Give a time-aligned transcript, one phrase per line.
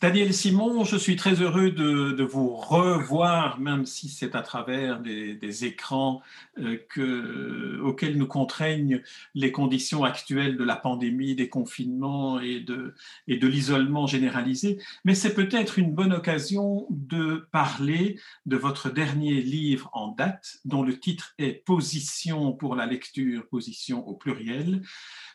[0.00, 5.64] Daniel Simon, je suis très heureux de, vous revoir, même si c'est à travers des,
[5.64, 6.20] écrans
[6.58, 9.02] euh, auxquels nous contraignent
[9.34, 12.92] les conditions actuelles de la pandémie, des confinements et de
[13.28, 14.78] l'isolement généralisé.
[15.04, 20.82] Mais c'est peut-être une bonne occasion de parler de votre dernier livre en date, dont
[20.82, 24.82] le titre est Position pour la lecture, position au pluriel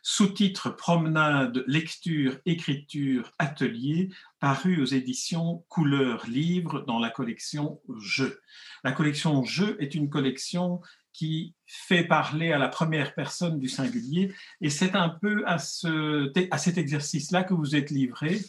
[0.02, 4.10] sous-titre Promenade, lecture, écriture, atelier,
[4.40, 8.40] paru aux éditions Couleur Livre dans la collection Jeux.
[8.84, 10.82] La collection Jeux est une collection
[11.14, 16.32] qui fait parler à la première personne du singulier et c'est un peu à, ce,
[16.52, 18.40] à cet exercice-là que vous êtes livré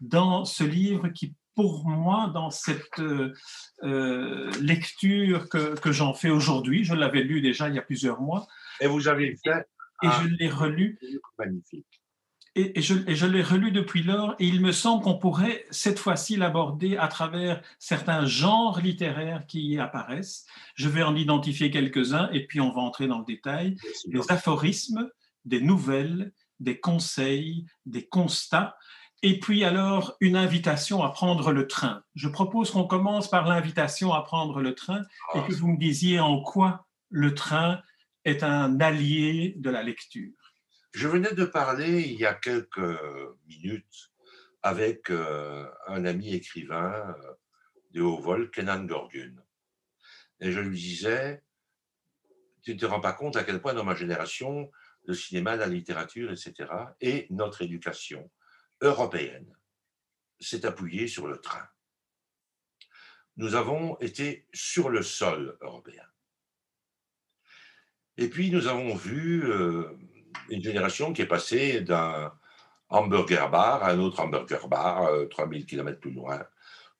[0.00, 6.84] dans ce livre qui pour moi, dans cette euh, lecture que, que j'en fais aujourd'hui,
[6.84, 8.46] je l'avais lu déjà il y a plusieurs mois.
[8.80, 9.66] Et vous avez fait
[10.02, 10.98] et je l'ai relu.
[11.38, 12.03] Magnifique.
[12.56, 16.36] Et, je, je l'ai relu depuis lors, et il me semble qu'on pourrait cette fois-ci
[16.36, 20.46] l'aborder à travers certains genres littéraires qui y apparaissent.
[20.76, 23.76] Je vais en identifier quelques-uns, et puis on va entrer dans le détail.
[24.06, 25.10] Des aphorismes,
[25.44, 28.76] des nouvelles, des conseils, des constats,
[29.22, 32.02] et puis alors une invitation à prendre le train.
[32.14, 35.02] Je propose qu'on commence par l'invitation à prendre le train,
[35.34, 37.80] et que vous me disiez en quoi le train
[38.24, 40.30] est un allié de la lecture.
[40.94, 42.78] Je venais de parler il y a quelques
[43.48, 44.12] minutes
[44.62, 47.34] avec euh, un ami écrivain euh,
[47.90, 49.34] de haut vol, Kenan Gorgun.
[50.38, 51.42] Et je lui disais,
[52.62, 54.70] tu ne te rends pas compte à quel point dans ma génération,
[55.06, 58.30] le cinéma, la littérature, etc., et notre éducation
[58.80, 59.52] européenne
[60.38, 61.66] s'est appuyée sur le train.
[63.36, 66.06] Nous avons été sur le sol européen.
[68.16, 69.98] Et puis, nous avons vu euh,
[70.48, 72.32] une génération qui est passée d'un
[72.88, 76.44] hamburger bar à un autre hamburger bar, 3000 euh, km plus loin.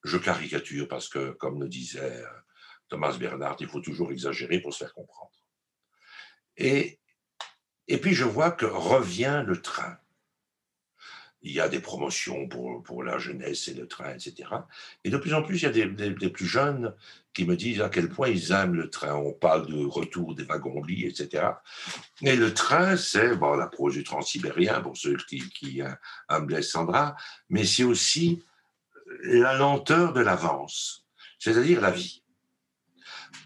[0.02, 2.26] Je caricature parce que, comme le disait euh,
[2.88, 5.32] Thomas Bernard, il faut toujours exagérer pour se faire comprendre.
[6.56, 7.00] Et,
[7.88, 9.98] et puis, je vois que revient le train
[11.44, 14.48] il y a des promotions pour, pour la jeunesse et le train, etc.
[15.04, 16.94] Et de plus en plus, il y a des, plus jeunes
[17.34, 19.14] qui me disent à quel point ils aiment le train.
[19.14, 21.48] On parle de retour des wagons-lits, etc.
[22.22, 25.82] Et le train, c'est bon, la prose du transsibérien pour ceux qui, qui
[26.30, 27.14] aiment Sandra,
[27.50, 28.42] mais c'est aussi
[29.22, 31.04] la lenteur de l'avance,
[31.38, 32.22] c'est-à-dire la vie.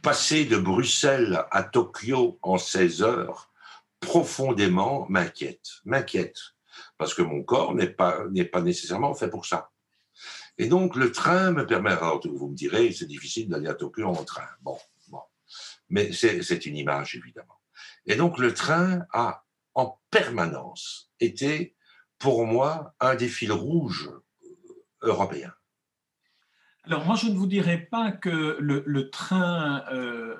[0.02, 3.50] Passer de Bruxelles à Tokyo en 16 heures,
[3.98, 6.54] profondément m'inquiète, m'inquiète
[6.96, 9.70] parce que mon corps n'est pas, n'est pas nécessairement fait pour ça.
[10.58, 14.06] Et donc, le train me permet, alors vous me direz, c'est difficile d'aller à Tokyo
[14.06, 14.48] en train.
[14.62, 14.76] Bon,
[15.08, 15.20] bon.
[15.88, 17.60] Mais c'est une image, évidemment.
[18.06, 19.44] Et donc, le train a
[19.74, 21.76] en permanence été,
[22.18, 24.10] pour moi, un des fils rouges
[25.02, 25.54] européens.
[26.84, 30.34] Alors, moi, je ne vous dirais pas que le, le train euh,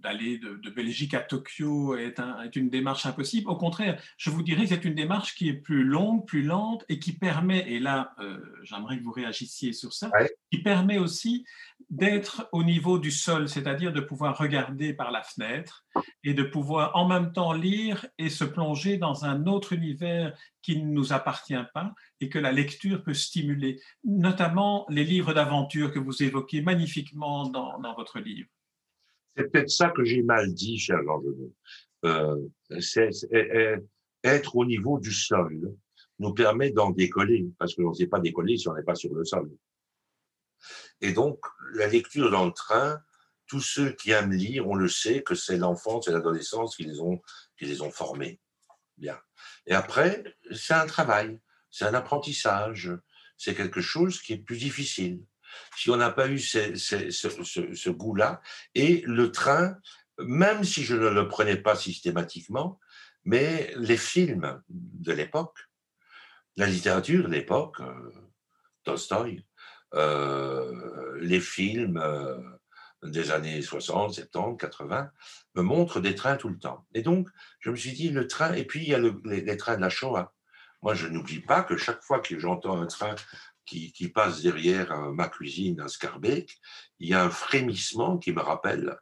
[0.00, 3.50] d'aller de, Belgique à Tokyo est, est, une démarche impossible.
[3.50, 6.84] Au contraire, je vous dirais que c'est une démarche qui est plus longue, plus lente
[6.88, 10.10] et qui permet, et là, euh, j'aimerais que vous réagissiez sur ça,
[10.50, 11.44] qui permet aussi
[11.88, 15.84] d'être au niveau du sol, c'est-à-dire de pouvoir regarder par la fenêtre
[16.22, 20.80] et de pouvoir en même temps lire et se plonger dans un autre univers qui
[20.80, 25.98] ne nous appartient pas et que la lecture peut stimuler, notamment les livres d'aventure que
[25.98, 28.48] vous évoquez magnifiquement dans, dans votre livre.
[29.40, 31.22] C'est peut-être ça que j'ai mal dit, cher Jean
[32.04, 32.36] euh,
[32.80, 33.10] c'est,
[34.22, 35.74] être au niveau du sol
[36.18, 38.94] nous permet d'en décoller, parce que l'on ne sait pas décoller si on n'est pas
[38.94, 39.50] sur le sol.
[41.00, 41.38] Et donc,
[41.72, 43.00] la lecture dans le train,
[43.46, 47.00] tous ceux qui aiment lire, on le sait que c'est l'enfance et l'adolescence qui les
[47.00, 47.22] ont,
[47.58, 48.40] qui les ont formés.
[48.98, 49.18] Bien.
[49.66, 51.40] Et après, c'est un travail,
[51.70, 52.92] c'est un apprentissage,
[53.38, 55.22] c'est quelque chose qui est plus difficile
[55.76, 58.40] si on n'a pas eu ce, goût-là.
[58.74, 59.76] Et le train,
[60.18, 62.78] même si je ne le prenais pas systématiquement,
[63.24, 65.58] mais les films de l'époque,
[66.56, 68.10] la littérature de l'époque, euh,
[68.84, 69.44] Tolstoï,
[69.94, 72.38] euh, les films euh,
[73.02, 75.10] des années 60, 70, 80,
[75.54, 76.86] me montrent des trains tout le temps.
[76.94, 77.28] Et donc,
[77.60, 79.88] je me suis dit, le train, et puis il y a les, trains de la
[79.88, 80.32] Shoah.
[80.82, 83.14] Moi, je n'oublie pas que chaque fois que j'entends un train
[83.70, 86.58] qui, passe derrière euh, ma cuisine à Scarbeck,
[86.98, 88.98] il y a un frémissement qui me rappelle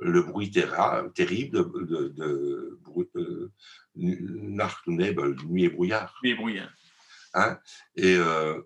[0.00, 2.78] le bruit terrible de, de,
[3.14, 3.52] de,
[3.96, 6.18] Nuit et brouillard.
[6.22, 6.70] Nuit et brouillard.
[7.34, 7.58] Hein
[7.96, 8.60] et euh,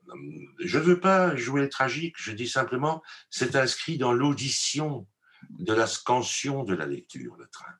[0.60, 5.06] je ne veux pas jouer le tragique, je dis simplement, c'est inscrit dans l'audition
[5.50, 7.74] de la scansion de la lecture, le train.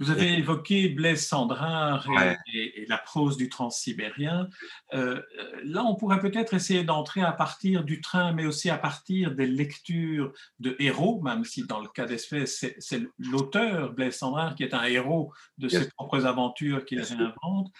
[0.00, 2.06] Vous avez évoqué Blaise Sandrard
[2.52, 4.48] et, la prose du transsibérien.
[4.92, 5.20] Euh,
[5.62, 9.46] là, on pourrait peut-être essayer d'entrer à partir du train, mais aussi à partir des
[9.46, 14.74] lectures de héros, même si dans le cas d'espèce, c'est l'auteur, Blaise Sandrard, qui est
[14.74, 17.72] un héros de ses propres aventures qu'il réinvente.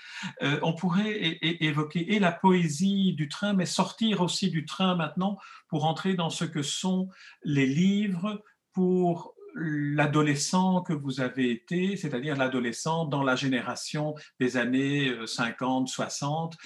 [0.42, 5.38] Euh, on pourrait évoquer et la poésie du train, mais sortir aussi du train maintenant
[5.68, 7.08] pour entrer dans ce que sont
[7.42, 15.14] les livres pour l'adolescent que vous avez été, c'est-à-dire l'adolescent dans la génération des années
[15.26, 16.56] 50, euh, 60,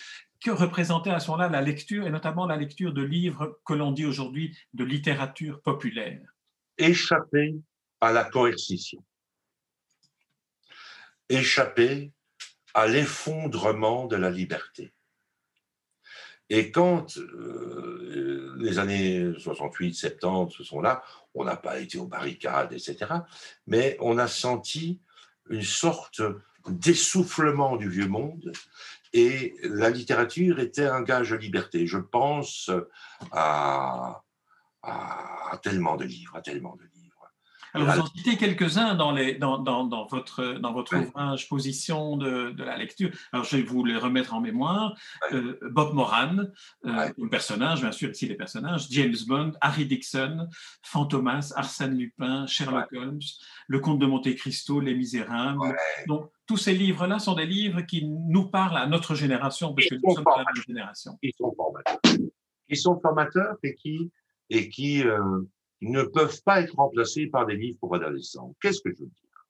[0.43, 3.93] que représentait à ce moment-là la lecture, et notamment la lecture de livres que l'on
[3.93, 6.20] dit aujourd'hui de littérature populaire?
[6.79, 7.56] Échapper
[8.00, 9.05] à la coercition,
[11.29, 12.12] échapper
[12.75, 14.93] à l'effondrement de la liberté.
[16.50, 21.02] Et quand euh, les années 68, 70 ce sont là,
[21.34, 23.06] on n'a pas été aux barricades, etc.
[23.66, 25.00] Mais on a senti
[25.49, 26.20] une sorte
[26.69, 28.52] d'essoufflement du vieux monde
[29.12, 31.87] et la littérature était un gage de liberté.
[31.87, 32.70] Je pense
[33.32, 34.22] à,
[35.62, 36.98] tellement de livres, à tellement de livres.
[37.75, 42.50] Alors, vous en citez quelques-uns dans, dans, dans, dans, votre, dans votre ouvrage Position de,
[42.50, 43.11] de, la lecture.
[43.32, 44.97] Alors, je vais vous les remettre en mémoire.
[45.32, 46.37] Euh, Bob Moran,
[46.87, 50.49] euh, un personnage, bien sûr, ici les personnages, James Bond, Harry Dixon,
[50.82, 53.20] Fantomas, Arsène Lupin, Sherlock Holmes,
[53.67, 55.76] Le Comte de Monte Cristo, Les Misérables.
[56.06, 59.97] Donc, tous ces livres-là sont des livres qui nous parlent à notre génération, parce que
[60.03, 61.19] nous sommes la même génération.
[61.23, 62.00] Ils sont formateurs.
[62.69, 64.11] Ils sont formateurs et qui,
[64.50, 65.43] et qui euh,
[65.80, 68.54] ne peuvent pas être remplacés par des livres pour adolescents.
[68.60, 69.46] Qu'est-ce que je veux dire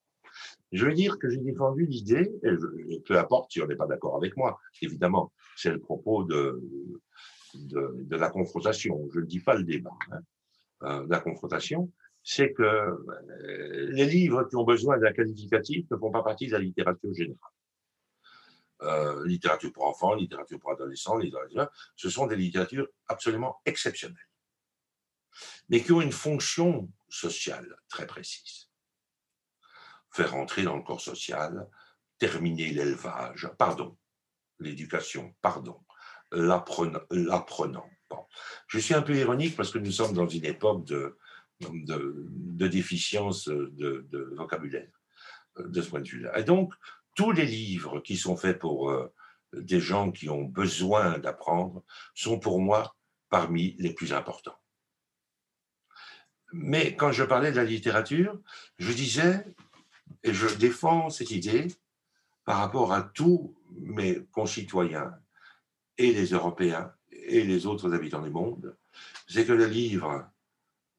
[0.73, 4.17] Je veux dire que j'ai défendu l'idée, et, peu importe si on n'est pas d'accord
[4.17, 6.63] avec moi, évidemment, c'est le propos de,
[7.55, 9.09] de, la confrontation.
[9.13, 10.21] Je ne dis pas le débat, hein,
[10.85, 11.91] euh, la confrontation,
[12.23, 16.53] c'est que euh, les livres qui ont besoin d'un qualificatif ne font pas partie de
[16.53, 17.39] la littérature générale.
[18.83, 24.28] Euh, littérature pour enfants, littérature pour adolescents, littérature, ce sont des littératures absolument exceptionnelles
[25.69, 28.71] mais qui ont une fonction sociale très précise.
[30.13, 31.69] Faire entrer dans le corps social,
[32.19, 33.97] terminer l'élevage, pardon,
[34.59, 35.81] l'éducation, pardon,
[36.33, 37.07] l'apprenant.
[38.67, 41.17] Je suis un peu ironique parce que nous sommes dans une époque de,
[42.69, 44.91] déficience de, de, vocabulaire
[45.59, 46.39] de ce point de vue-là.
[46.39, 46.73] Et donc,
[47.15, 49.13] tous les livres qui sont faits pour euh,
[49.53, 51.83] des gens qui ont besoin d'apprendre
[52.15, 52.95] sont pour moi
[53.29, 54.59] parmi les plus importants.
[56.53, 58.39] Mais quand je parlais de la littérature,
[58.79, 59.45] je disais,
[60.23, 61.69] et je défends cette idée
[62.45, 65.15] par rapport à tous mes concitoyens,
[65.99, 68.77] et les Européens, et les autres habitants du monde,
[69.27, 70.31] c'est que le livre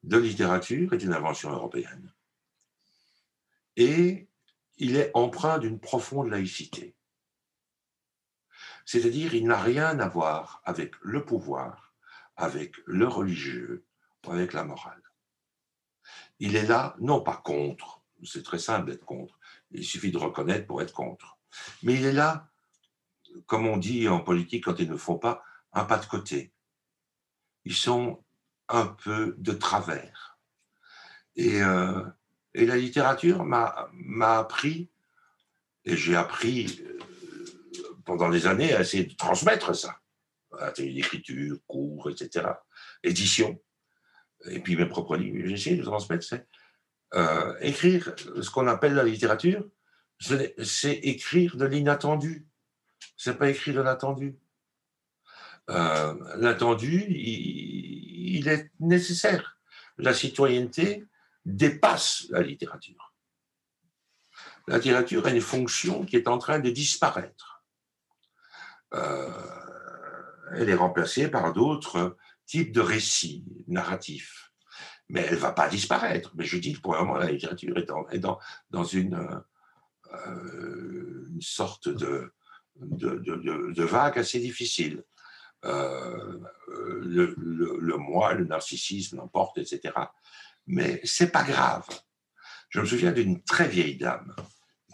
[0.04, 2.12] de littérature est une invention européenne.
[3.76, 4.28] Et
[4.78, 6.94] il est empreint d'une profonde laïcité.
[8.84, 11.94] C'est-à-dire, il n'a rien à voir avec le pouvoir,
[12.36, 13.84] avec le religieux,
[14.26, 15.09] avec la morale
[16.38, 19.38] il est là, non pas contre, c'est très simple d'être contre,
[19.70, 21.38] il suffit de reconnaître pour être contre,
[21.82, 22.48] mais il est là,
[23.46, 25.42] comme on dit en politique quand ils ne font pas,
[25.72, 26.52] un pas de côté.
[27.64, 28.24] Ils sont
[28.68, 30.38] un peu de travers.
[31.36, 32.02] Et, euh,
[32.54, 34.90] la littérature m'a appris,
[35.84, 36.98] et j'ai appris euh,
[38.04, 40.00] pendant des années à essayer de transmettre ça.
[40.58, 42.48] Atelier d'écriture, cours, etc.
[43.04, 43.60] Édition
[44.46, 46.46] et puis mes propres livres, j'essaie de transmettre, c'est
[47.14, 49.64] euh, écrire ce qu'on appelle la littérature,
[50.20, 52.46] c'est écrire de l'inattendu.
[53.16, 54.38] C'est pas écrire de l'attendu.
[55.70, 59.58] Euh, l'attendu, il, est nécessaire.
[59.98, 61.06] La citoyenneté
[61.44, 63.14] dépasse la littérature.
[64.68, 67.64] La littérature a une fonction qui est en train de disparaître.
[68.94, 69.30] Euh,
[70.54, 72.16] elle est remplacée par d'autres
[72.50, 74.50] type de récit narratif.
[75.08, 76.32] Mais elle ne va pas disparaître.
[76.34, 78.40] Mais je dis que pour le moment, la littérature est, dans,
[80.12, 82.32] euh, une sorte de,
[83.84, 85.04] vague assez difficile.
[85.64, 86.40] Euh,
[87.02, 89.94] le, le, moi, le narcissisme l'emporte, etc.
[90.66, 91.86] Mais c'est pas grave.
[92.68, 94.34] Je me souviens d'une très vieille dame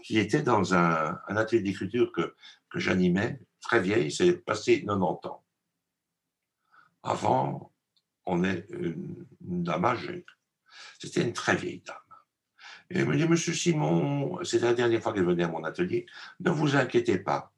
[0.03, 2.35] qui était dans un, un atelier d'écriture que,
[2.71, 5.46] que j'animais, très vieille, c'est passé 90 ans.
[7.07, 7.73] Avant,
[8.27, 10.27] on est une, dame âgée.
[10.99, 11.97] C'était une très vieille dame.
[12.91, 16.07] Et elle me dit, Monsieur Simon, c'est la dernière fois qu'elle venait à mon atelier,
[16.41, 17.53] ne vous inquiétez pas.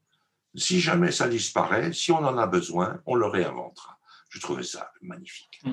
[0.55, 3.99] Si jamais ça disparaît, si on en a besoin, on le réinventera.
[4.29, 5.61] Je trouvais ça magnifique.
[5.65, 5.73] Mmh.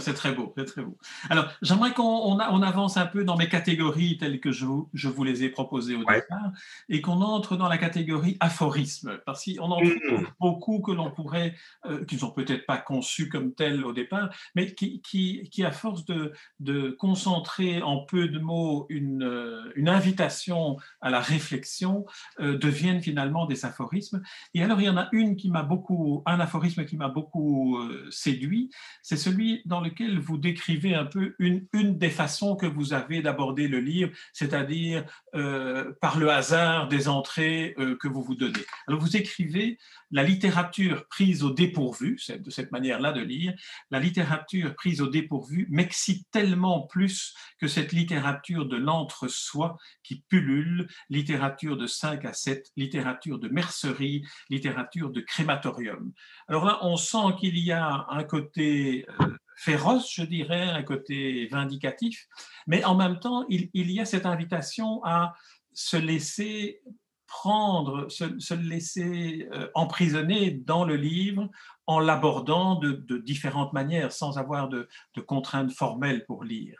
[0.00, 0.96] C'est très beau, c'est très beau.
[1.30, 5.24] Alors, j'aimerais qu'on on, avance un peu dans mes catégories telles que je, je vous
[5.24, 6.52] les ai proposées au départ
[6.88, 10.26] et qu'on entre dans la catégorie aphorisme, parce qu'on en trouve mmh.
[10.40, 11.54] beaucoup que l'on pourrait,
[11.86, 15.64] euh, qui ne sont peut-être pas conçus comme tels au départ, mais qui, qui, qui
[15.64, 21.20] à force de, de, concentrer en peu de mots une, euh, une invitation à la
[21.20, 22.04] réflexion,
[22.40, 24.22] euh, deviennent finalement des aphorismes.
[24.54, 27.78] Et alors, il y en a une qui m'a beaucoup, un aphorisme qui m'a beaucoup
[28.10, 28.70] séduit,
[29.02, 33.22] c'est celui dans lequel vous décrivez un peu une, une des façons que vous avez
[33.22, 35.04] d'aborder le livre, c'est-à-dire
[35.34, 38.64] euh, par le hasard des entrées euh, que vous vous donnez.
[38.86, 39.78] Alors vous écrivez
[40.10, 43.52] la littérature prise au dépourvu, c'est de cette manière-là de lire,
[43.90, 50.86] la littérature prise au dépourvu m'excite tellement plus que cette littérature de l'entre-soi qui pullule,
[51.10, 56.12] littérature de 5 à 7, littérature de mercerie, littérature de crématorium.
[56.48, 61.46] Alors là, on sent qu'il y a un côté euh, féroce, je dirais, un côté
[61.46, 62.26] vindicatif,
[62.66, 65.34] mais en même temps, il, y a cette invitation à
[65.72, 66.82] se laisser
[67.26, 71.48] prendre, se, laisser euh, emprisonner dans le livre
[71.86, 74.88] en l'abordant de, différentes manières, sans avoir de,
[75.26, 76.78] contraintes formelles pour lire.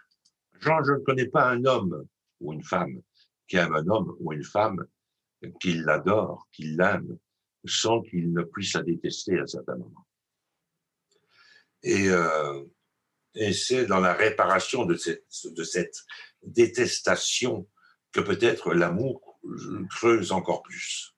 [0.61, 2.07] Jean, je ne connais pas un homme
[2.40, 3.00] ou une femme
[3.49, 4.85] qui aime un homme ou une femme,
[5.61, 7.19] qui l'adore, qui l'aime,
[7.66, 10.03] sans qu'il ne puisse la détester à certains moments.
[11.85, 12.64] Et, euh,
[13.35, 16.05] et c'est dans la réparation de cette, de cette
[16.43, 17.69] détestation
[18.12, 19.38] que peut-être l'amour
[19.91, 21.14] creuse encore plus.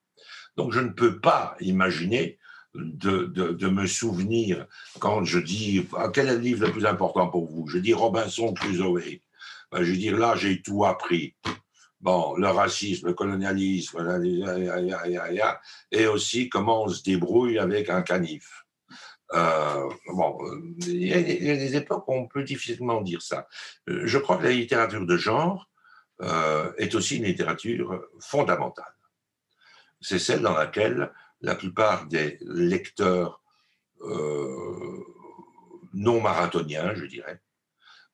[0.57, 2.39] Donc je ne peux pas imaginer
[2.75, 4.67] de, de, de, me souvenir
[4.99, 7.69] quand je dis ah, quel est le livre le plus important pour vous?
[7.69, 9.21] Je dis Robinson Crusoe.
[9.71, 11.37] Ben, je dis là j'ai tout appris.
[12.01, 13.99] Bon, le racisme, le colonialisme,
[15.91, 18.66] et aussi comment on se débrouille avec un canif.
[19.33, 20.38] Euh, bon,
[20.87, 23.49] il y, a, des époques où on peut difficilement dire ça.
[23.88, 25.68] Euh, je crois que la littérature de genre
[26.23, 28.95] euh, est aussi une littérature fondamentale.
[30.00, 33.42] C'est celle dans laquelle la plupart des lecteurs
[35.95, 37.40] non marathoniens, je dirais,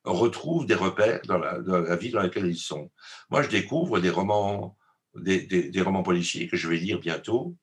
[0.05, 2.89] retrouvent des repères dans la, vie dans laquelle ils sont.
[3.29, 4.77] Moi, je découvre des romans,
[5.15, 7.55] des romans policiers que je vais lire bientôt,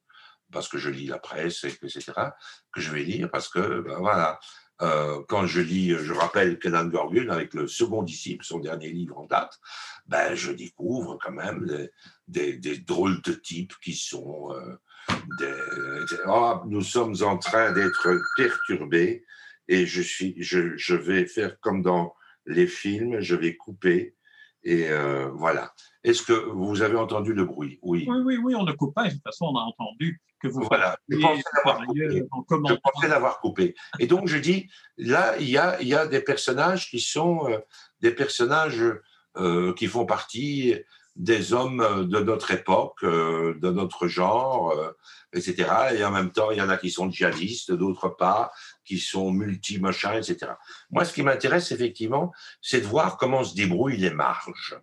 [0.53, 2.13] parce que je lis la presse, etc.,
[2.73, 4.39] que je vais lire parce que, ben voilà,
[4.83, 9.19] euh, quand je lis, je rappelle Kenan Gorgun avec le second disciple, son dernier livre
[9.19, 9.61] en date,
[10.07, 11.89] ben, je découvre quand même
[12.29, 14.77] des, des, drôles de types qui sont euh,
[15.39, 15.55] des,
[16.27, 19.25] oh, nous sommes en train d'être perturbés
[19.69, 22.15] et je, suis, je, je, vais faire comme dans
[22.47, 24.17] les films, je vais couper
[24.63, 25.73] et euh, voilà.
[26.05, 27.79] Est-ce que vous avez entendu le bruit?
[27.83, 28.07] Oui.
[28.09, 28.23] oui.
[28.25, 29.05] Oui, oui, on ne coupe pas.
[29.05, 30.63] De toute façon, on a entendu que vous.
[30.63, 30.99] Voilà.
[31.09, 33.75] Je pensais l'avoir coupé.
[33.99, 37.59] Et donc, je dis, là, il y a, y a des personnages qui sont euh,
[38.01, 38.83] des personnages
[39.37, 40.75] euh, qui font partie
[41.21, 44.75] des hommes de notre époque, de notre genre,
[45.35, 45.69] etc.
[45.95, 48.53] Et en même temps, il y en a qui sont djihadistes, d'autres pas,
[48.85, 50.53] qui sont multi-machins, etc.
[50.91, 54.81] Moi, ce qui m'intéresse, effectivement, c'est de voir comment se débrouillent les marges.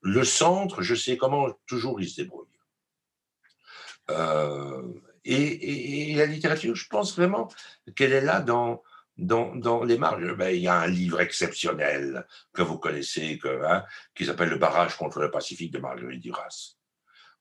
[0.00, 2.46] Le centre, je sais comment toujours il se débrouille.
[4.10, 4.82] Euh,
[5.24, 7.48] et, la littérature, je pense vraiment
[7.96, 8.82] qu'elle est là dans,
[9.16, 10.34] dans, dans les marges.
[10.36, 14.58] Ben, il y a un livre exceptionnel que vous connaissez, que, hein, qui s'appelle Le
[14.58, 16.76] barrage contre le Pacifique de Marguerite Duras.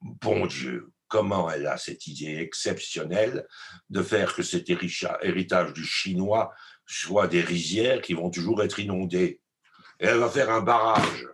[0.02, 3.48] Bon Dieu, comment elle a cette idée exceptionnelle
[3.90, 6.54] de faire que cet héritage du chinois
[6.86, 9.42] soit des rizières qui vont toujours être inondées?
[10.00, 11.28] Et elle va faire un barrage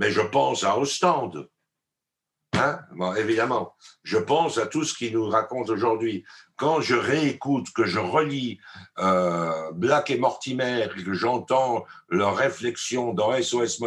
[0.00, 1.48] mais je pense à Ostende.
[2.54, 2.80] Hein?
[3.18, 6.24] Évidemment, je pense à tout ce qu'il nous raconte aujourd'hui.
[6.60, 8.60] Quand je réécoute, que je relis
[8.98, 13.80] euh, Black et Mortimer et que j'entends leurs réflexions dans SOS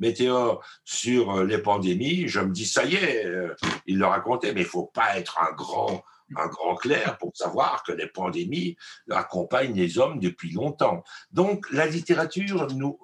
[0.00, 3.54] Météor sur euh, les pandémies, je me dis, ça y est, euh,
[3.86, 6.02] il le racontait, mais il faut pas être un grand
[6.36, 8.76] un grand clair pour savoir que les pandémies
[9.10, 11.02] accompagnent les hommes depuis longtemps.
[11.32, 12.98] Donc la littérature, nous,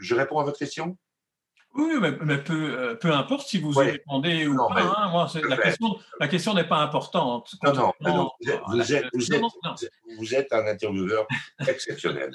[0.00, 0.96] je réponds à votre question?
[1.74, 4.82] Oui, mais, peu, euh, peu, importe si vous répondez ou pas.
[4.82, 7.54] Hein, la, question, la, question, n'est pas importante.
[7.62, 8.30] Non, non,
[8.68, 9.06] vous, êtes,
[10.18, 11.26] vous, êtes, un intervieweur
[11.66, 12.30] exceptionnel.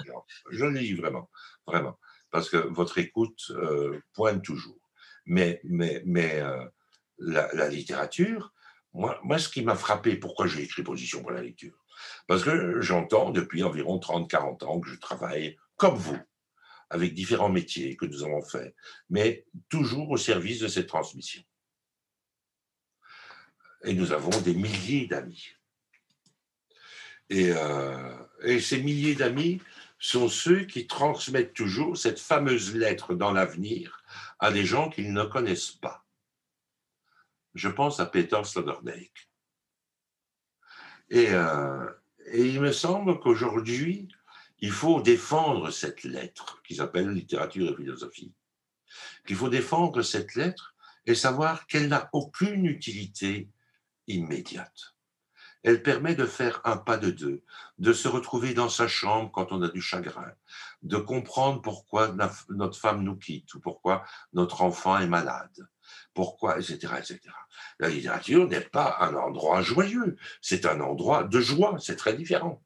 [0.50, 1.30] Je le dis vraiment,
[1.68, 2.00] vraiment.
[2.32, 4.80] Parce que votre écoute euh, pointe toujours.
[5.26, 6.66] Mais, mais, mais euh,
[7.20, 8.54] la, littérature,
[8.94, 11.78] moi, moi, ce qui m'a frappé, pourquoi j'ai écrit Position pour la lecture?
[12.28, 16.20] Parce que j'entends depuis environ 30-40 ans que je travaille comme vous
[16.90, 18.76] avec différents métiers que nous avons faits,
[19.10, 21.44] mais toujours au service de cette transmission.
[23.84, 25.50] Et nous avons des milliers d'amis.
[27.30, 29.62] Et, euh, et ces milliers d'amis
[30.00, 34.04] sont ceux qui transmettent toujours cette fameuse lettre dans l'avenir
[34.40, 36.06] à des gens qu'ils ne connaissent pas.
[37.54, 39.30] Je pense à Peter Sloterdijk.
[41.10, 41.90] Et, euh,
[42.28, 44.10] et il me semble qu'aujourd'hui,
[44.60, 48.34] il faut défendre cette lettre qui s'appelle littérature et philosophie.
[49.26, 53.50] Qu'il faut défendre cette lettre et savoir qu'elle n'a aucune utilité
[54.08, 54.96] immédiate.
[55.64, 57.44] Elle permet de faire un pas de deux,
[57.78, 60.32] de se retrouver dans sa chambre quand on a du chagrin,
[60.82, 62.16] de comprendre pourquoi
[62.50, 65.68] notre femme nous quitte ou pourquoi notre enfant est malade,
[66.14, 66.94] pourquoi, etc.
[67.00, 67.20] etc.
[67.80, 72.64] La littérature n'est pas un endroit joyeux, c'est un endroit de joie, c'est très différent.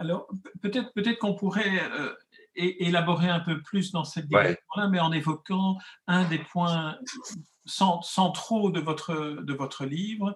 [0.00, 0.26] Alors,
[0.62, 2.14] peut-être peut qu'on pourrait euh,
[2.54, 5.76] élaborer un peu plus dans cette direction-là, mais en évoquant
[6.06, 6.96] un des points
[7.66, 10.34] centraux de votre, de votre livre,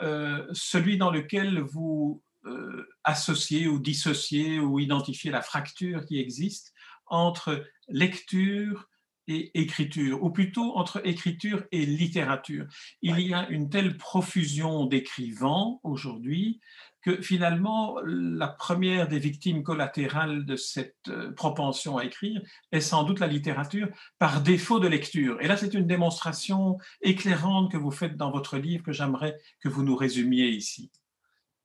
[0.00, 6.72] euh, celui dans lequel vous euh, associez ou dissociez ou identifiez la fracture qui existe
[7.06, 8.88] entre lecture
[9.28, 12.66] et écriture, ou plutôt entre écriture et littérature.
[13.02, 16.60] Il y a une telle profusion d'écrivants aujourd'hui
[17.02, 23.02] que finalement, la première des victimes collatérales de cette euh, propension à écrire est sans
[23.02, 23.88] doute la littérature
[24.18, 25.40] par défaut de lecture.
[25.40, 29.68] Et là, c'est une démonstration éclairante que vous faites dans votre livre que j'aimerais que
[29.68, 30.92] vous nous résumiez ici.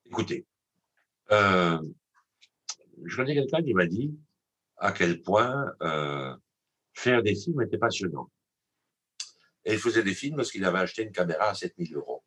[0.07, 0.47] Écoutez,
[1.31, 1.79] euh,
[3.05, 4.17] je connais quelqu'un qui m'a dit
[4.77, 6.35] à quel point euh,
[6.97, 8.31] faire des films était passionnant.
[9.63, 12.23] Et il faisait des films parce qu'il avait acheté une caméra à 7000 euros.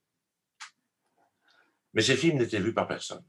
[1.92, 3.24] Mais ces films n'étaient vus par personne.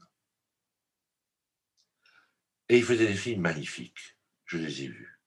[2.68, 4.16] Et il faisait des films magnifiques.
[4.44, 5.20] Je les ai vus.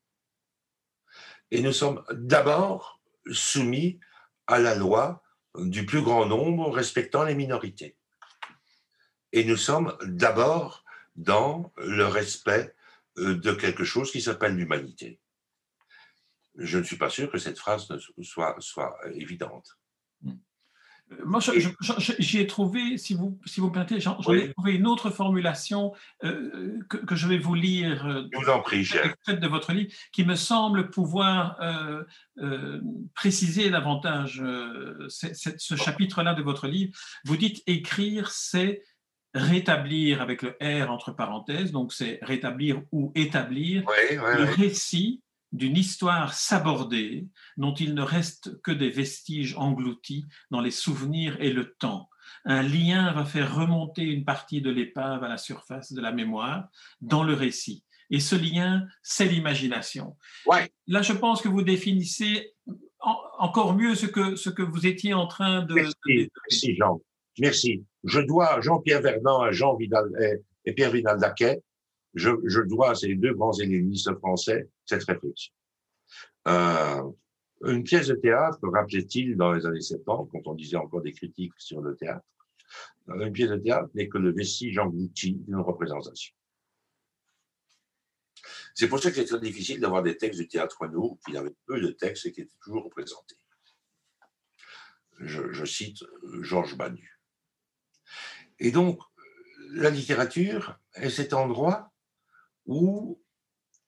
[1.52, 2.95] Et nous sommes d'abord
[3.32, 4.00] soumis
[4.48, 5.24] à la loi
[5.58, 7.98] du plus grand nombre respectant les minorités.
[9.32, 10.84] Et nous sommes d'abord
[11.16, 12.76] dans le respect
[13.18, 15.20] euh, de quelque chose qui s'appelle l'humanité.
[16.58, 17.88] Je ne suis pas sûr que cette phrase
[18.22, 19.78] soit, soit évidente.
[21.10, 21.16] Hmm.
[21.26, 21.40] Moi,
[22.20, 26.80] j'y ai trouvé, si vous, si vous permettez, j'en ai trouvé une autre formulation euh,
[26.90, 28.84] que, je vais vous lire euh, vous en prie,
[29.28, 32.82] de votre livre, qui me semble pouvoir euh,
[33.14, 34.44] préciser davantage
[35.10, 36.98] ce chapitre-là de votre livre.
[37.24, 38.82] Vous dites écrire, c'est
[39.36, 45.22] rétablir avec le R entre parenthèses, donc c'est rétablir ou établir le récit
[45.56, 51.52] d'une histoire sabordée dont il ne reste que des vestiges engloutis dans les souvenirs et
[51.52, 52.10] le temps.
[52.44, 56.68] Un lien va faire remonter une partie de l'épave à la surface de la mémoire
[57.02, 57.84] dans le récit.
[58.12, 60.16] Et ce lien, c'est l'imagination.
[60.46, 60.70] Ouais.
[60.88, 62.54] Là, je pense que vous définissez
[63.00, 65.74] encore mieux ce que, ce que vous étiez en train de...
[65.74, 67.02] Merci, Jean.
[67.40, 67.84] Merci.
[68.04, 70.10] Je dois Jean-Pierre Vernant à Jean Vidal
[70.66, 71.62] et, Pierre Vidal-Daquet
[72.16, 75.54] je, je dois à ces deux grands hellénistes français cette réflexion.
[76.48, 77.04] Euh,
[77.64, 81.54] une pièce de théâtre, rappelait-il dans les années 70, quand on disait encore des critiques
[81.58, 82.26] sur le théâtre,
[83.08, 86.36] une pièce de théâtre n'est que le vestige englouti d'une représentation.
[88.74, 91.56] C'est pour ça que c'est très difficile d'avoir des textes de théâtre nous, qui avaient
[91.66, 93.38] peu de textes et qui étaient toujours représentés.
[95.20, 96.04] Je, je cite
[96.42, 97.22] Georges Banu.
[98.60, 99.00] Et donc,
[99.72, 101.92] la littérature est cet endroit
[102.66, 103.22] ou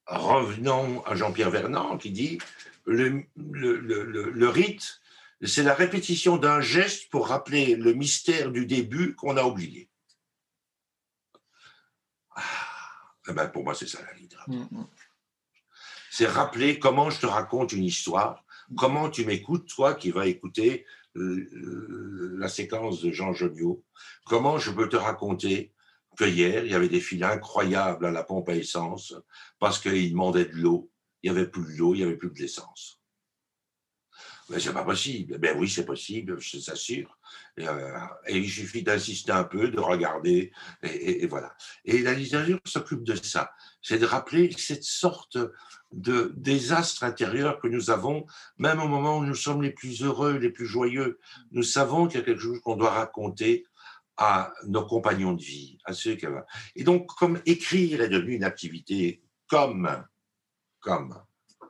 [0.07, 2.39] revenons à Jean-Pierre Vernant qui dit
[2.85, 5.01] le, le, rite,
[5.41, 9.89] c'est la répétition d'un geste pour rappeler le mystère du début qu'on a oublié.
[12.35, 12.41] Ah,
[13.29, 14.53] Eh ben, pour moi, c'est ça la littérature.
[14.71, 14.87] Mm, mm.
[16.11, 18.43] C'est rappeler comment je te raconte une histoire,
[18.77, 23.83] comment tu m'écoutes, toi qui vas écouter euh, la séquence de Jean Joniot,
[24.25, 25.73] comment je peux te raconter
[26.17, 29.15] que hier, il y avait des files incroyables à la pompe à essence
[29.59, 30.91] parce qu'ils demandaient de l'eau.
[31.23, 32.99] Il n'y avait plus de l'eau, il n'y avait plus de l'essence.
[34.49, 35.37] Mais c'est pas possible.
[35.39, 37.19] Ben oui, c'est possible, je t'assure.
[37.59, 40.51] Euh, et, il suffit d'insister un peu, de regarder,
[40.83, 41.53] et, et voilà.
[41.83, 43.51] Et la littérature s'occupe de ça.
[43.81, 45.37] C'est de rappeler cette sorte
[45.91, 48.25] de désastre intérieur que nous avons,
[48.57, 51.19] même au moment où nous sommes les plus heureux, les plus joyeux.
[51.51, 53.65] Nous savons qu'il y a quelque chose qu'on doit raconter
[54.17, 56.25] à nos compagnons de vie, à ceux qui...
[56.75, 60.05] Et donc, comme écrire est devenu une activité comme,
[60.79, 61.23] comme,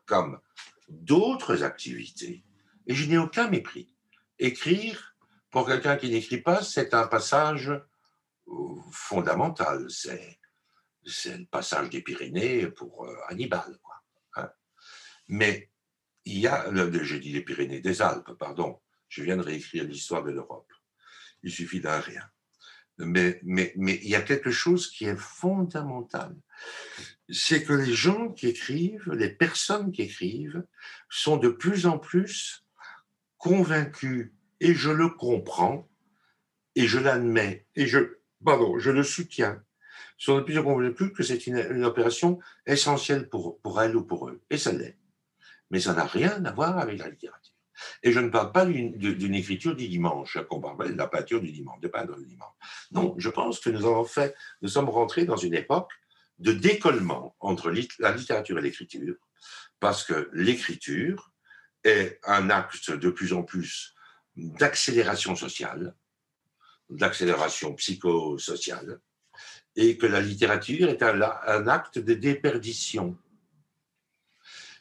[0.06, 0.40] comme
[0.88, 2.44] d'autres activités,
[2.88, 3.94] et je n'ai aucun mépris.
[4.40, 5.16] Écrire,
[5.52, 9.90] pour quelqu'un qui n'écrit pas, c'est un passage euh, fondamental.
[9.90, 10.40] C'est,
[11.26, 13.78] le passage des Pyrénées pour euh, Hannibal.
[14.36, 14.50] Hein.
[15.28, 15.70] Mais
[16.26, 16.66] il y a,
[17.04, 18.80] j'ai dit les Pyrénées, des Alpes, pardon.
[19.10, 20.72] Je viens de réécrire l'histoire de l'Europe.
[21.44, 22.30] Il suffit d'un rien.
[23.00, 26.36] Mais, il y a quelque chose qui est fondamental.
[27.30, 30.64] C'est que les gens qui écrivent, les personnes qui écrivent,
[31.10, 32.66] sont de plus en plus
[33.38, 35.88] convaincus, et je le comprends,
[36.76, 38.00] et je l'admets, et je,
[38.44, 39.62] pardon, je le soutiens,
[40.18, 44.04] sont de plus en plus convaincus que c'est une, opération essentielle pour, pour elles ou
[44.04, 44.42] pour eux.
[44.50, 44.98] Et ça l'est.
[45.70, 47.57] Mais ça n'a rien à voir avec la littérature.
[48.04, 51.52] Et je ne parle pas d'une écriture du dimanche, qu'on parle de la peinture du
[51.52, 52.54] dimanche, de peindre du dimanche.
[52.92, 55.92] Non, je pense que nous avons fait, nous sommes rentrés dans une époque
[56.40, 59.16] de décollement entre la littérature et l'écriture,
[59.80, 61.32] parce que l'écriture
[61.84, 63.96] est un acte de plus en plus
[64.36, 65.96] d'accélération sociale,
[66.90, 69.00] d'accélération psychosociale,
[69.76, 73.18] et que la littérature est un, un acte de déperdition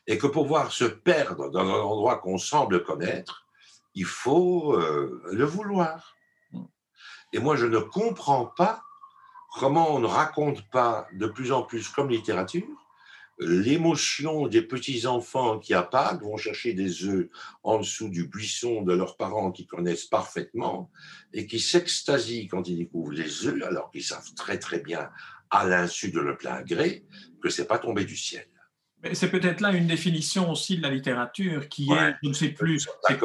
[0.06, 3.46] et que pour pouvoir se perdre dans un endroit qu'on semble connaître,
[3.94, 6.16] il faut euh, le vouloir.
[7.32, 8.82] Et moi, je ne comprends pas
[9.58, 12.86] comment on ne raconte pas de plus en plus comme littérature
[13.38, 17.28] l'émotion des petits-enfants qui à Pâques vont chercher des œufs
[17.62, 20.90] en dessous du buisson de leurs parents qui connaissent parfaitement
[21.32, 25.10] et qui s'extasient quand ils découvrent les œufs alors qu'ils savent très très bien
[25.50, 27.04] à l'insu de le plein gré
[27.42, 28.46] que c'est pas tombé du ciel.
[29.12, 32.88] C'est peut-être là une définition aussi de la littérature qui est, je ne sais plus,
[33.06, 33.18] c'est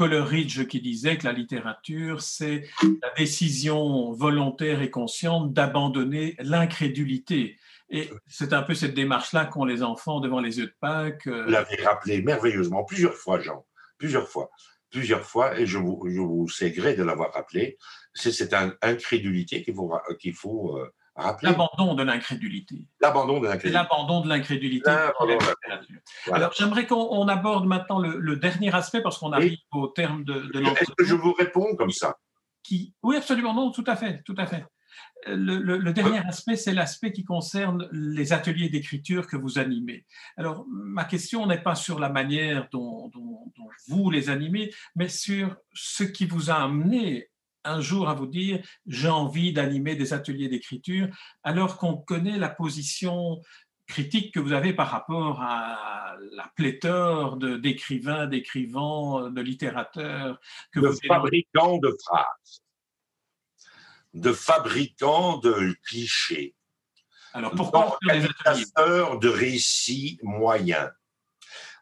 [0.00, 2.64] Coleridge, qui disait que la littérature, c'est
[3.02, 7.58] la décision volontaire et consciente d'abandonner l'incrédulité.
[7.90, 11.26] Et c'est un peu cette démarche-là qu'ont les enfants devant les œufs de Pâques.
[11.26, 11.44] Euh.
[11.44, 13.66] Vous l'avez rappelé merveilleusement plusieurs fois, Jean,
[13.98, 14.50] plusieurs fois,
[14.90, 17.76] plusieurs fois, et je vous, je vous sais gré de l'avoir rappelé.
[18.14, 20.80] C'est cette incrédulité qu'il faut, qu'il faut
[21.18, 22.86] euh, L'abandon de l'incrédulité.
[23.00, 23.70] L'abandon de l'incrédulité.
[23.70, 24.90] L'abandon de l'incrédulité.
[26.32, 30.58] Alors j'aimerais qu'on aborde maintenant le, dernier aspect parce qu'on arrive au terme de, de
[30.60, 30.82] l'entretien.
[30.82, 32.16] Est-ce que je vous réponds comme ça?
[32.62, 32.94] Qui...
[33.02, 34.64] Oui, absolument, non, tout à fait, tout à fait.
[35.26, 40.06] Le, dernier aspect, c'est l'aspect qui concerne les ateliers d'écriture que vous animez.
[40.36, 43.52] Alors, ma question n'est pas sur la manière dont, dont,
[43.88, 47.29] vous les animez, mais sur ce qui vous a amené
[47.64, 51.08] un jour à vous dire j'ai envie d'animer des ateliers d'écriture,
[51.42, 53.40] alors qu'on connaît la position
[53.86, 60.40] critique que vous avez par rapport à la pléthore d'écrivains, d'écrivants, de littérateurs.
[60.72, 62.62] Que de fabricants de phrases,
[64.14, 66.54] de fabricants de clichés.
[67.32, 70.90] Alors pourquoi les de récits moyens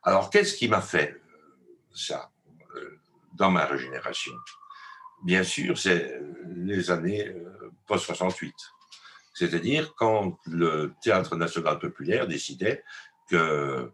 [0.02, 2.30] Alors qu'est-ce qui m'a fait euh, ça
[2.74, 3.00] euh,
[3.34, 4.34] dans ma régénération?
[5.24, 8.52] Bien sûr, c'est les années euh, post-68.
[9.34, 12.82] C'est-à-dire quand le Théâtre national populaire décidait
[13.30, 13.92] que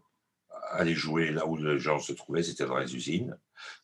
[0.71, 3.37] aller jouer là où les gens se trouvaient, c'était dans les usines.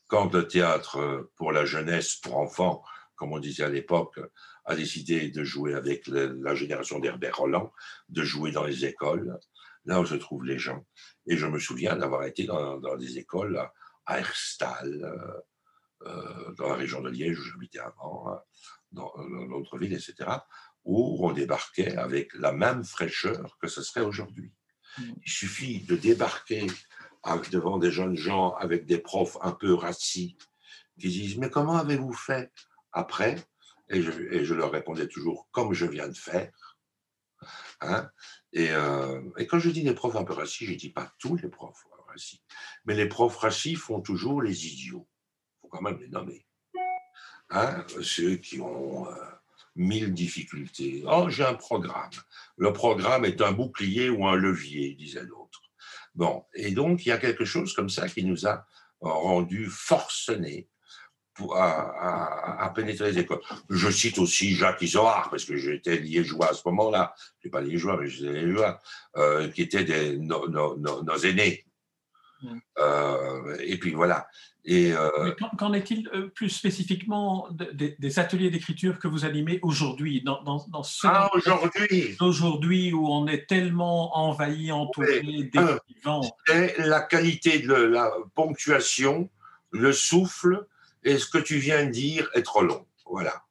[0.07, 2.83] Quand le théâtre pour la jeunesse, pour enfants,
[3.15, 4.19] comme on disait à l'époque,
[4.65, 7.71] a décidé de jouer avec la génération d'Herbert Roland,
[8.09, 9.37] de jouer dans les écoles,
[9.85, 10.85] là où se trouvent les gens.
[11.27, 13.57] Et je me souviens d'avoir été dans, des écoles
[14.05, 15.41] à Herstal, euh, euh,
[16.57, 18.41] dans la région de Liège où j'habitais avant, hein,
[18.91, 19.13] dans,
[19.47, 20.15] l'autre ville, etc.,
[20.83, 24.51] où on débarquait avec la même fraîcheur que ce serait aujourd'hui.
[24.97, 25.13] Mm.
[25.23, 26.67] Il suffit de débarquer
[27.51, 30.37] devant des jeunes gens avec des profs un peu rassis
[30.99, 32.51] qui disent Mais comment avez-vous fait
[32.91, 33.35] après?
[33.89, 36.77] Et je, leur répondais toujours comme je viens de faire.
[37.81, 38.09] Hein
[38.53, 41.11] et, euh, et, quand je dis des profs un peu rassis, je ne dis pas
[41.19, 42.41] tous les profs rassis.
[42.85, 45.07] Mais les profs rassis font toujours les idiots
[45.71, 46.45] quand même les nommer.
[47.49, 49.15] Hein, ceux qui ont euh,
[49.75, 51.03] mille difficultés.
[51.07, 52.11] Oh, j'ai un programme.
[52.57, 55.61] Le programme est un bouclier ou un levier, disait l'autre.
[56.13, 58.65] Bon, et donc il y a quelque chose comme ça qui nous a
[58.99, 60.67] rendu forcenés
[61.55, 63.41] à, pénétrer les écoles.
[63.69, 67.13] Je cite aussi Jacques Isoard, parce que j'étais liégeois à ce moment-là.
[67.17, 68.79] Je n'étais pas liégeois, mais j'étais liégeois,
[69.17, 71.65] euh, qui étaient des, nos, aînés.
[72.77, 74.27] Euh, et puis voilà.
[74.63, 80.83] Et euh, qu'en est-il plus spécifiquement des ateliers d'écriture que vous animez aujourd'hui dans, dans,
[80.83, 87.73] ce ah, aujourd'hui aujourd'hui où on est tellement envahi, entouré d'écrivains C'est la qualité de
[87.73, 89.29] la ponctuation,
[89.71, 90.67] le souffle,
[91.03, 92.85] et ce que tu viens de dire est trop long.
[93.05, 93.43] Voilà.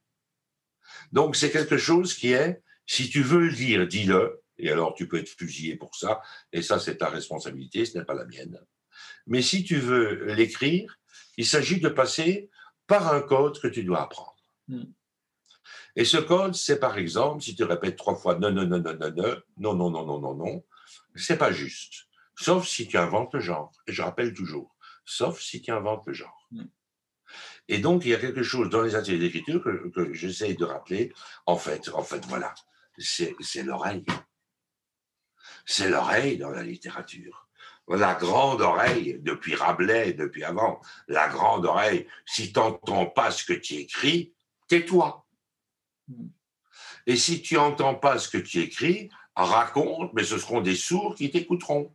[1.12, 5.08] Donc c'est quelque chose qui est, si tu veux le dire, dis-le, et alors tu
[5.08, 6.22] peux être fusillé pour ça,
[6.52, 8.58] et ça c'est ta responsabilité, ce n'est pas la mienne.
[9.26, 10.98] Mais si tu veux l'écrire,
[11.36, 12.50] il s'agit de passer
[12.86, 14.36] par un code que tu dois apprendre.
[14.68, 14.84] Hmm.
[15.96, 18.94] Et ce code, c'est par exemple, si tu répètes trois fois non, non, non, non,
[18.94, 20.64] non, non, non, non, non, non, non, non,
[21.14, 22.06] c'est pas juste.
[22.36, 23.72] Sauf si tu inventes le genre.
[23.86, 26.48] Et je rappelle toujours, sauf si tu inventes le genre.
[26.50, 26.66] Hmm.
[27.68, 31.12] Et donc, il y a quelque chose dans les ateliers d'écriture que, j'essaie de rappeler.
[31.46, 32.54] En fait, en fait, voilà,
[32.98, 34.04] c'est l'oreille.
[35.64, 37.48] C'est l'oreille dans la littérature.
[37.90, 43.44] La grande oreille, depuis Rabelais, depuis avant, la grande oreille, si tu n'entends pas ce
[43.44, 44.32] que tu écris,
[44.68, 45.26] tais-toi.
[47.06, 51.14] Et si tu n'entends pas ce que tu écris, raconte, mais ce seront des sourds
[51.14, 51.92] qui t'écouteront.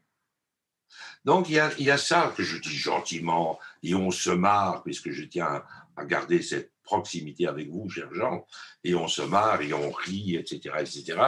[1.24, 5.24] Donc, il y, a, ça que je dis gentiment, et on se marre, puisque je
[5.24, 5.64] tiens
[5.96, 8.46] à garder cette proximité avec vous, cher Jean,
[8.84, 11.20] et on se marre, et on rit, etc., etc.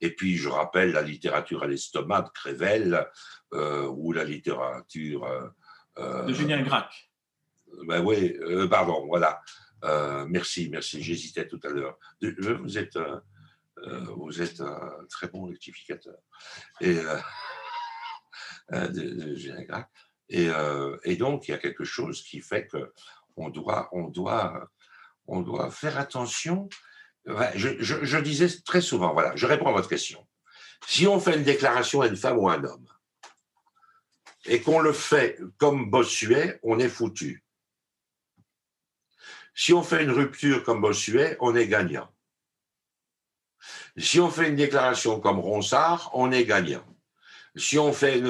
[0.00, 3.06] Et puis, je rappelle la littérature à l'estomac de Crével,
[3.52, 5.24] euh, ou la littérature...
[5.98, 7.10] Euh, de Julien Gracq.
[7.86, 9.40] Ben oui, euh, pardon, voilà.
[10.28, 11.98] merci, merci, j'hésitais tout à l'heure.
[12.22, 12.98] Vous êtes,
[14.16, 16.18] vous êtes un très bon rectificateur.
[16.80, 16.98] Et...
[18.72, 19.36] Euh, de,
[20.28, 22.92] Et, euh, et, donc, il y a quelque chose qui fait que
[23.36, 24.68] on doit, on doit,
[25.28, 26.68] on doit faire attention.
[27.54, 30.26] Je, disais très souvent, voilà, je réponds à votre question.
[30.86, 32.86] Si on fait une déclaration à une femme ou à un homme,
[34.46, 37.44] et qu'on le fait comme Bossuet, on est foutu.
[39.54, 42.08] Si on fait une rupture comme Bossuet, on est gagnant.
[43.96, 46.86] Si on fait une déclaration comme Ronsard, on est gagnant.
[47.56, 48.20] Si on fait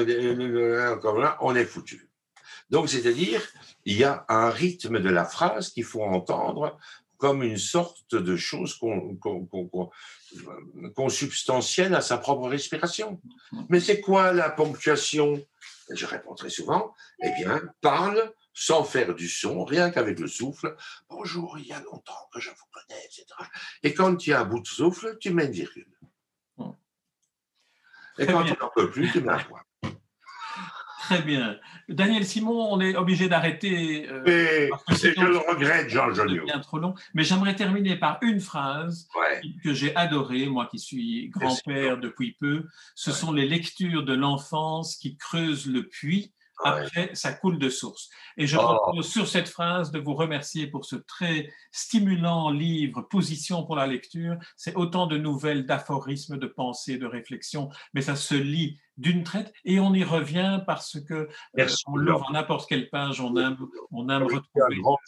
[1.03, 2.08] comme là, on est foutu.
[2.71, 3.43] Donc, c'est-à-dire,
[3.85, 6.79] il y a un rythme de la phrase qu'il faut entendre
[7.17, 9.19] comme une sorte de chose qu'on
[10.95, 13.21] consubstantielle à sa propre respiration.
[13.69, 15.45] Mais c'est quoi la ponctuation?
[15.91, 20.77] Je réponds très souvent, eh bien, parle sans faire du son, rien qu'avec le souffle.
[21.09, 23.27] Bonjour, il y a longtemps que je vous connais, etc.
[23.83, 25.99] Et quand tu as un bout de souffle, tu mets une virgule.
[28.19, 29.63] Et quand tu n'en peux plus, tu mets un point.
[31.03, 31.59] Très bien.
[31.89, 34.07] Daniel Simon, on est obligé d'arrêter.
[34.11, 36.45] Euh, je le regrette, Jean Joliot.
[36.45, 36.95] bien trop long.
[37.15, 39.09] Mais j'aimerais terminer par une phrase
[39.65, 42.65] que j'ai adorée, moi qui suis grand-père depuis peu.
[42.95, 46.33] Ce sont les lectures de l'enfance qui creusent le puits
[46.65, 48.11] après, ça coule de source.
[48.37, 49.03] Et je oh.
[49.03, 54.37] sur cette phrase de vous remercier pour ce très stimulant livre, Position pour la lecture.
[54.57, 59.53] C'est autant de nouvelles, d'aphorismes, de pensées, de réflexions, mais ça se lit d'une traite
[59.65, 63.57] et on y revient parce que euh, on l'ouvre n'importe quelle page, on aime,
[63.93, 64.77] on aime retrouver.
[64.77, 64.99] Un grand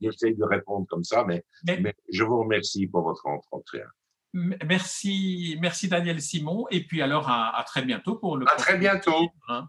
[0.00, 3.86] j'essaie de répondre comme ça, mais, mais, je vous remercie pour votre entretien.
[4.32, 8.46] Merci, merci Daniel Simon, et puis alors à, très bientôt pour le.
[8.48, 9.28] À très bientôt.
[9.48, 9.68] Hein.